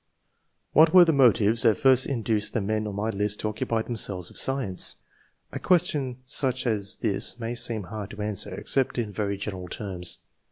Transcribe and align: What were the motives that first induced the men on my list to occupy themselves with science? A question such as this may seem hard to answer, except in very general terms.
What 0.73 0.95
were 0.95 1.05
the 1.05 1.13
motives 1.13 1.61
that 1.61 1.77
first 1.77 2.07
induced 2.07 2.53
the 2.55 2.59
men 2.61 2.87
on 2.87 2.95
my 2.95 3.11
list 3.11 3.41
to 3.41 3.49
occupy 3.49 3.83
themselves 3.83 4.29
with 4.29 4.37
science? 4.39 4.95
A 5.51 5.59
question 5.59 6.17
such 6.25 6.65
as 6.65 6.95
this 7.01 7.39
may 7.39 7.53
seem 7.53 7.83
hard 7.83 8.09
to 8.09 8.21
answer, 8.23 8.51
except 8.51 8.97
in 8.97 9.13
very 9.13 9.37
general 9.37 9.67
terms. 9.67 10.17